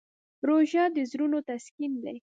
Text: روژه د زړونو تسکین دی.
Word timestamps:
روژه 0.47 0.83
د 0.95 0.97
زړونو 1.11 1.39
تسکین 1.49 1.93
دی. 2.03 2.17